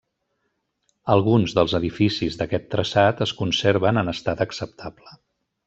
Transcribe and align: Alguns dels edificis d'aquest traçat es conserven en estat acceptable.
Alguns 1.15 1.53
dels 1.57 1.75
edificis 1.81 2.39
d'aquest 2.39 2.67
traçat 2.73 3.23
es 3.27 3.35
conserven 3.43 4.03
en 4.05 4.13
estat 4.17 4.43
acceptable. 4.49 5.19